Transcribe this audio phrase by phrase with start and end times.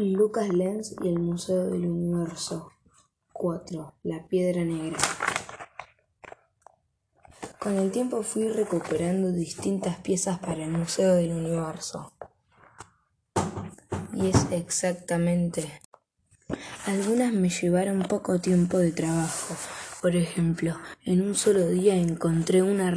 [0.00, 2.72] Lucas Lenz y el Museo del Universo.
[3.32, 3.94] 4.
[4.04, 4.98] La Piedra Negra.
[7.58, 12.12] Con el tiempo fui recuperando distintas piezas para el Museo del Universo.
[14.14, 15.82] Y es exactamente.
[16.86, 19.54] Algunas me llevaron poco tiempo de trabajo.
[20.00, 22.90] Por ejemplo, en un solo día encontré una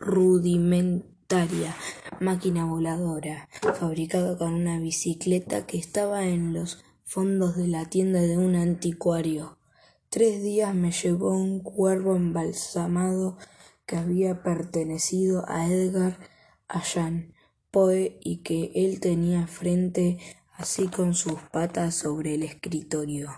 [0.00, 1.76] rudimentaria
[2.20, 3.48] máquina voladora,
[3.78, 9.58] fabricada con una bicicleta que estaba en los fondos de la tienda de un anticuario.
[10.10, 13.36] Tres días me llevó un cuervo embalsamado
[13.86, 16.18] que había pertenecido a Edgar
[16.66, 17.34] Allan
[17.70, 20.18] Poe y que él tenía frente
[20.58, 23.30] así con sus patas sobre el escritorio,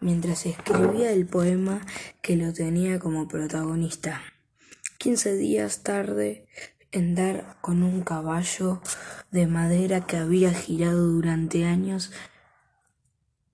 [0.00, 1.86] mientras escribía el poema
[2.22, 4.22] que lo tenía como protagonista.
[4.98, 6.46] Quince días tarde
[6.92, 8.80] en dar con un caballo
[9.30, 12.12] de madera que había girado durante años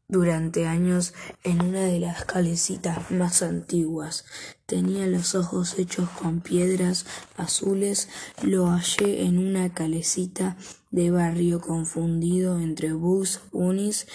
[0.08, 1.12] durante años
[1.44, 4.24] en una de las calecitas más antiguas.
[4.64, 7.04] Tenía los ojos hechos con piedras
[7.36, 8.08] azules.
[8.42, 10.56] Lo hallé en una calecita
[10.90, 14.06] de barrio confundido entre bus, unis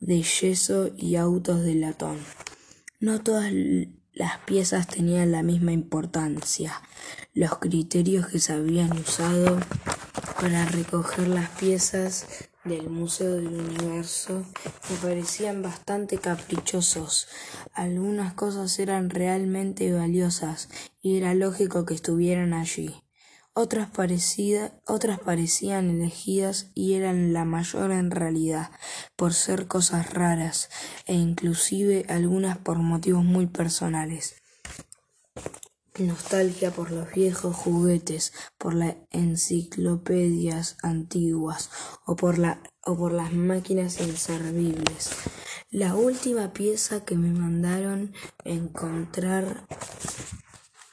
[0.00, 2.18] de yeso y autos de latón.
[3.00, 3.50] No todas
[4.18, 6.82] las piezas tenían la misma importancia.
[7.34, 9.60] Los criterios que se habían usado
[10.40, 12.26] para recoger las piezas
[12.64, 14.44] del Museo del Universo
[14.90, 17.28] me parecían bastante caprichosos.
[17.72, 20.68] Algunas cosas eran realmente valiosas
[21.00, 22.96] y era lógico que estuvieran allí.
[23.60, 23.88] Otras,
[24.86, 28.70] otras parecían elegidas y eran la mayor en realidad,
[29.16, 30.70] por ser cosas raras,
[31.06, 34.36] e inclusive algunas por motivos muy personales
[35.98, 41.70] nostalgia por los viejos juguetes, por las enciclopedias antiguas
[42.06, 45.10] o por, la, o por las máquinas inservibles.
[45.70, 49.66] La última pieza que me mandaron encontrar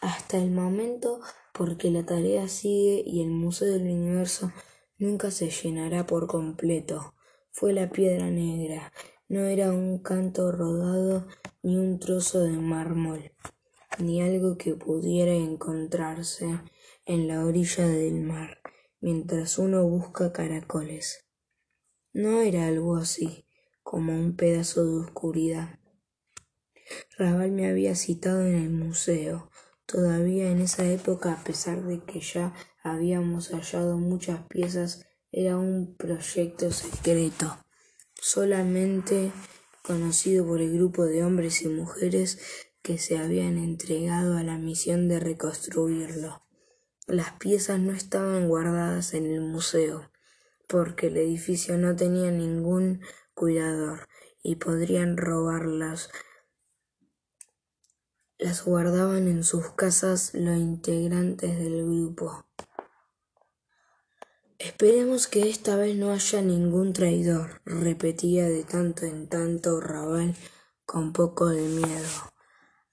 [0.06, 1.22] hasta el momento
[1.54, 4.52] porque la tarea sigue y el Museo del Universo
[4.98, 7.14] nunca se llenará por completo.
[7.52, 8.92] Fue la piedra negra,
[9.28, 11.28] no era un canto rodado
[11.64, 13.32] ni un trozo de mármol
[14.00, 16.60] ni algo que pudiera encontrarse
[17.06, 18.60] en la orilla del mar
[19.00, 21.26] mientras uno busca caracoles.
[22.14, 23.46] No era algo así,
[23.84, 25.80] como un pedazo de oscuridad.
[27.18, 29.50] Raval me había citado en el museo.
[29.86, 32.54] Todavía en esa época, a pesar de que ya
[32.84, 37.58] habíamos hallado muchas piezas, era un proyecto secreto,
[38.14, 39.32] solamente
[39.84, 42.40] conocido por el grupo de hombres y mujeres
[42.82, 46.42] que se habían entregado a la misión de reconstruirlo.
[47.08, 50.10] Las piezas no estaban guardadas en el museo,
[50.68, 53.02] porque el edificio no tenía ningún
[53.36, 54.08] cuidador
[54.42, 56.10] y podrían robarlas.
[58.46, 62.46] Las guardaban en sus casas los integrantes del grupo.
[64.60, 70.36] Esperemos que esta vez no haya ningún traidor, repetía de tanto en tanto Raval
[70.86, 72.08] con poco de miedo.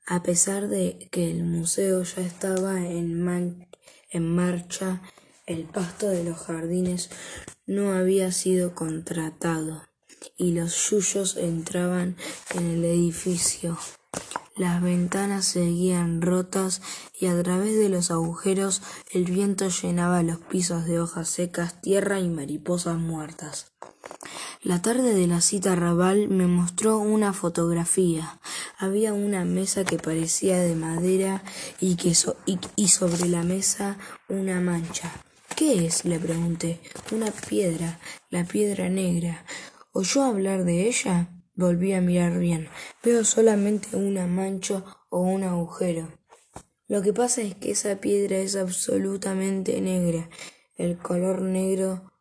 [0.06, 5.02] A pesar de que el museo ya estaba en, marcha,
[5.44, 7.10] el pasto de los jardines
[7.66, 9.82] no había sido contratado
[10.38, 12.16] y los yuyos entraban
[12.54, 13.76] en el edificio.
[14.54, 16.82] Las ventanas seguían rotas
[17.18, 22.20] y a través de los agujeros el viento llenaba los pisos de hojas secas, tierra
[22.20, 23.72] y mariposas muertas.
[24.62, 28.38] La tarde de la cita Raval me mostró una fotografía.
[28.78, 31.42] Había una mesa que parecía de madera
[31.80, 32.12] y, que
[32.76, 33.96] y, sobre la mesa
[34.28, 35.10] una mancha.
[35.56, 36.04] ¿Qué es?
[36.04, 36.80] le pregunté.
[37.10, 37.98] Una piedra,
[38.30, 39.44] la piedra negra.
[39.92, 41.28] ¿Oyó hablar de ella?
[41.54, 42.68] Volví a mirar bien.
[43.02, 46.08] Veo solamente una mancha o un agujero.
[46.88, 50.28] Lo que pasa es que esa piedra es absolutamente negra.
[50.76, 52.12] El color negro,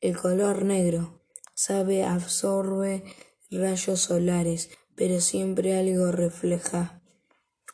[0.00, 1.22] el color negro
[1.54, 3.02] sabe absorbe
[3.50, 7.00] rayos solares, pero siempre algo refleja.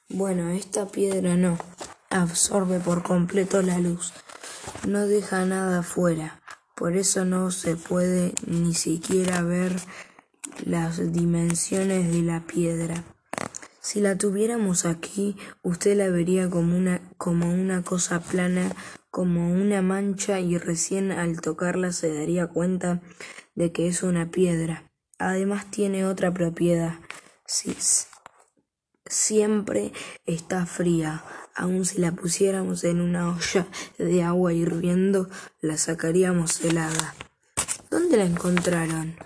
[0.08, 1.58] Bueno, esta piedra no,
[2.10, 4.12] absorbe por completo la luz,
[4.87, 6.42] no deja nada afuera,
[6.76, 9.72] por eso no se puede ni siquiera ver
[10.64, 13.05] las dimensiones de la piedra.
[13.81, 18.75] Si la tuviéramos aquí, usted la vería como una, como una cosa plana,
[19.11, 23.03] como una mancha, y recién al tocarla se daría cuenta
[23.55, 24.91] de que es una piedra.
[25.19, 26.94] Además tiene otra propiedad.
[29.05, 29.93] siempre
[30.26, 31.25] está fría.
[31.55, 33.67] Aun si la pusiéramos en una olla
[33.99, 35.29] de agua hirviendo,
[35.61, 37.14] la sacaríamos helada.
[37.91, 39.17] ¿Dónde la encontraron?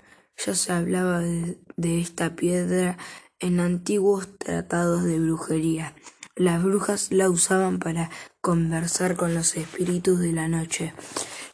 [0.45, 1.57] Ya se hablaba de,
[2.01, 2.97] esta piedra
[3.39, 5.95] en antiguos tratados de brujería.
[6.35, 8.11] Las brujas la usaban para
[8.41, 10.93] conversar con los espíritus de la noche.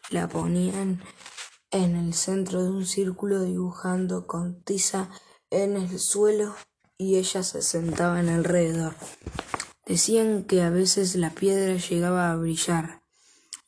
[0.10, 1.02] La ponían
[1.72, 5.10] en el centro de un círculo dibujando con tiza
[5.50, 6.54] en el suelo
[6.98, 8.96] y ellas se sentaban alrededor.
[9.86, 13.02] Decían que a veces la piedra llegaba a brillar.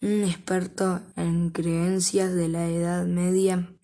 [0.01, 3.74] Un experto en creencias de la Edad Media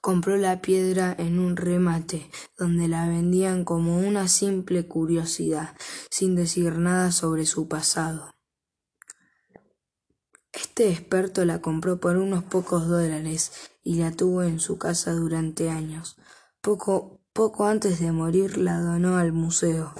[0.00, 5.76] compró la piedra en un remate, donde la vendían como una simple curiosidad,
[6.10, 8.30] sin decir nada sobre su pasado.
[10.52, 13.52] Este experto la compró por unos pocos dólares
[13.82, 16.16] y la tuvo en su casa durante años.
[16.60, 19.94] Poco, poco antes de morir la donó al museo.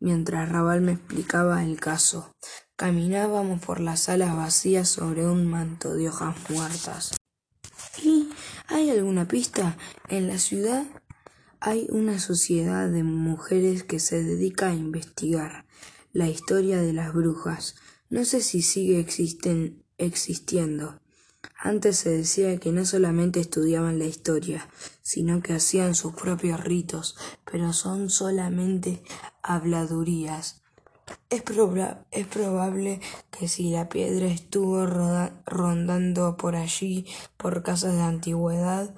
[0.00, 2.34] Mientras Raval me explicaba el caso,
[2.76, 7.16] caminábamos por las salas vacías sobre un manto de hojas muertas.
[8.02, 8.23] ¿Y
[8.66, 9.76] hay alguna pista?
[10.08, 10.84] En la ciudad
[11.60, 15.66] hay una sociedad de mujeres que se dedica a investigar
[16.12, 17.76] la historia de las brujas.
[18.10, 21.00] No sé si sigue existen, existiendo.
[21.58, 24.68] Antes se decía que no solamente estudiaban la historia,
[25.02, 27.16] sino que hacían sus propios ritos,
[27.50, 29.02] pero son solamente
[29.42, 30.63] habladurías.
[31.30, 34.86] Es, proba es probable que si la piedra estuvo
[35.46, 37.06] rondando por allí,
[37.36, 38.94] por casas de antigüedad,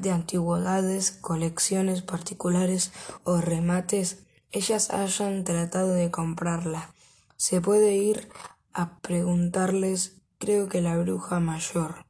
[0.00, 2.92] de antigüedades, colecciones particulares
[3.24, 6.92] o remates, ellas hayan tratado de comprarla.
[7.36, 8.28] Se puede ir
[8.72, 12.06] a preguntarles, creo que la bruja mayor.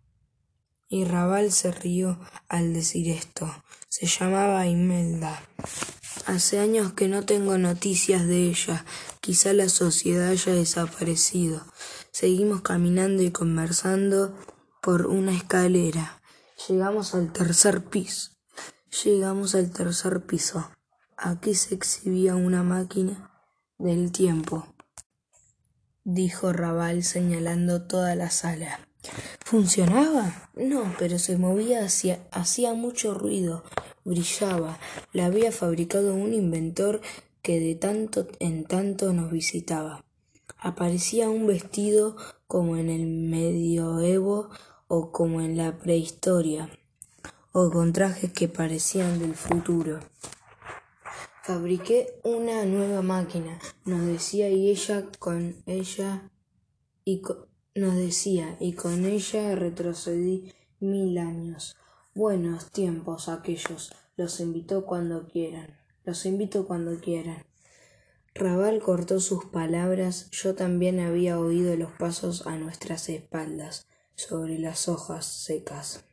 [0.88, 2.18] Y Raval se rió
[2.48, 3.48] al decir esto.
[3.88, 5.40] Se llamaba Imelda.
[6.30, 8.84] Hace años que no tengo noticias de ella.
[9.20, 11.64] Quizá la sociedad haya desaparecido.
[12.12, 14.34] Seguimos caminando y conversando
[14.80, 16.22] por una escalera.
[16.68, 18.30] Llegamos al tercer piso.
[19.04, 20.70] Llegamos al tercer piso.
[21.16, 23.30] Aquí se exhibía una máquina
[23.78, 24.66] del tiempo
[26.04, 28.80] dijo Raval señalando toda la sala.
[29.44, 30.50] ¿Funcionaba?
[30.54, 33.64] No, pero se movía hacia, hacía mucho ruido,
[34.04, 34.78] brillaba.
[35.12, 37.00] La había fabricado un inventor
[37.42, 40.04] que de tanto en tanto nos visitaba.
[40.58, 42.16] Aparecía un vestido
[42.46, 44.50] como en el medioevo
[44.88, 46.68] o como en la prehistoria,
[47.52, 50.00] o con trajes que parecían del futuro.
[51.44, 56.28] Fabriqué una nueva máquina, nos decía y ella con ella
[57.04, 57.22] y
[57.74, 61.76] nos decía y con ella retrocedí mil años.
[62.14, 63.92] Buenos tiempos aquellos.
[64.16, 65.78] Los invitó cuando quieran.
[66.04, 67.44] Los invito cuando quieran.
[68.34, 70.28] Raval cortó sus palabras.
[70.30, 76.04] Yo también había oído los pasos a nuestras espaldas sobre las hojas secas.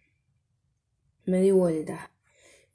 [1.26, 2.12] Me di vuelta.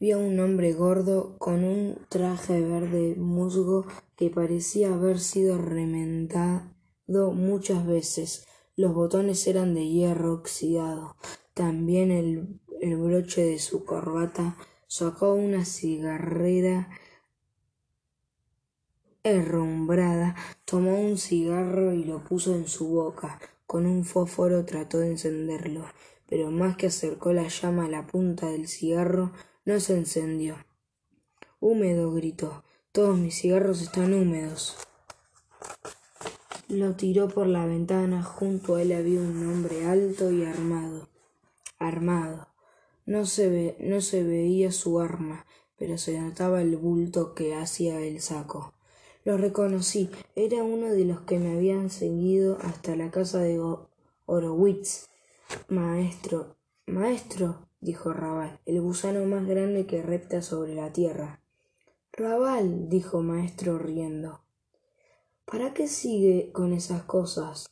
[0.00, 3.86] Vi a un hombre gordo con un traje verde musgo
[4.16, 6.64] que parecía haber sido remendado
[7.32, 8.44] muchas veces.
[8.76, 11.16] Los botones eran de hierro oxidado.
[11.54, 16.88] También el, el broche de su corbata sacó una cigarrera
[19.22, 20.34] herrumbrada,
[20.64, 23.38] tomó un cigarro y lo puso en su boca.
[23.66, 25.86] Con un fósforo trató de encenderlo,
[26.28, 29.32] pero más que acercó la llama a la punta del cigarro,
[29.64, 30.56] no se encendió.
[31.60, 32.64] Húmedo, gritó.
[32.90, 34.76] Todos mis cigarros están húmedos.
[36.72, 38.22] Lo tiró por la ventana.
[38.22, 41.06] Junto a él había un hombre alto y armado.
[41.78, 42.48] Armado.
[43.04, 45.44] No se, ve, no se veía su arma,
[45.76, 48.72] pero se notaba el bulto que hacía el saco.
[49.22, 50.08] Lo reconocí.
[50.34, 53.60] Era uno de los que me habían seguido hasta la casa de
[54.24, 55.10] Horowitz.
[55.68, 56.56] Maestro.
[56.86, 61.42] Maestro dijo Raval, el gusano más grande que repta sobre la tierra.
[62.12, 64.41] Raval, dijo maestro riendo.
[65.44, 67.66] ¿Para qué sigue con esas cosas?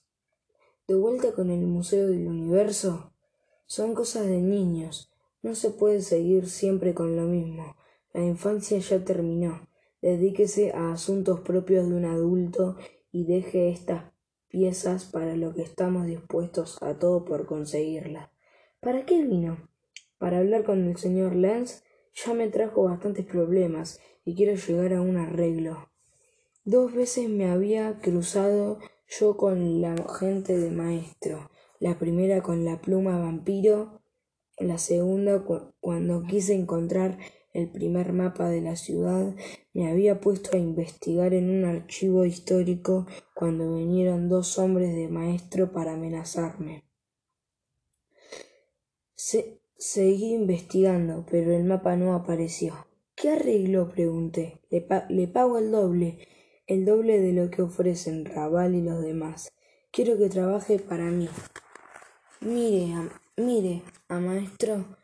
[0.87, 3.13] ¿De vuelta con el Museo del Universo?
[3.67, 5.13] Son cosas de niños.
[5.43, 7.77] No se puede seguir siempre con lo mismo.
[8.13, 9.69] La infancia ya terminó.
[10.03, 12.77] Dedíquese a asuntos propios de un adulto
[13.13, 14.13] y deje estas
[14.49, 18.31] piezas para lo que estamos dispuestos a todo por conseguirlas.
[18.81, 19.69] ¿Para qué vino?
[20.19, 21.85] Para hablar con el señor Lenz
[22.15, 25.90] ya me trajo bastantes problemas y quiero llegar a un arreglo.
[26.65, 32.81] Dos veces me había cruzado yo con la gente de maestro, la primera con la
[32.81, 34.03] pluma vampiro,
[34.59, 35.45] la segunda
[35.81, 37.19] cuando quise encontrar
[37.53, 39.35] el primer mapa de la ciudad,
[39.73, 45.73] me había puesto a investigar en un archivo histórico cuando vinieron dos hombres de maestro
[45.73, 46.85] para amenazarme.
[49.15, 52.87] Seguí investigando, pero el mapa no apareció.
[53.17, 53.89] ¿Qué arreglo?
[53.89, 54.61] pregunté.
[54.71, 56.19] Le, pago el doble,
[56.71, 59.51] el doble de lo que ofrecen Raval y los demás.
[59.91, 61.29] Quiero que trabaje para mí.
[62.41, 62.95] Mire,
[63.37, 64.97] mire, a maestro,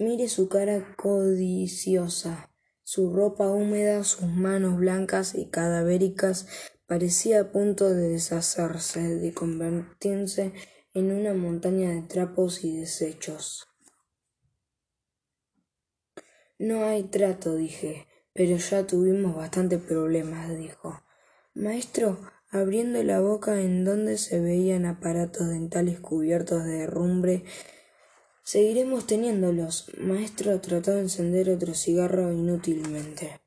[0.00, 2.50] mire su cara codiciosa,
[2.82, 6.48] su ropa húmeda, sus manos blancas y cadavéricas
[6.86, 10.54] parecía a punto de deshacerse, de convertirse
[10.92, 13.68] en una montaña de trapos y desechos.
[16.58, 21.00] No hay trato, dije, pero ya tuvimos bastantes problemas, dijo.
[21.54, 22.18] Maestro,
[22.50, 27.44] abriendo la boca en donde se veían aparatos dentales cubiertos de herrumbre,
[28.42, 29.92] seguiremos teniéndolos.
[29.98, 33.43] Maestro trató de encender otro cigarro inútilmente.